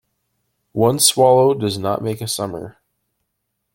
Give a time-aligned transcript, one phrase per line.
[0.71, 2.77] One swallow does not make a summer.